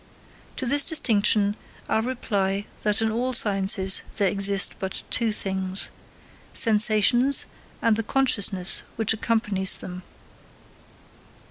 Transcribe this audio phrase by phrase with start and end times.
[0.55, 1.55] To this distinction,
[1.87, 5.91] I reply that in all sciences there exist but two things:
[6.53, 7.45] sensations
[7.83, 10.01] and the consciousness which accompanies them.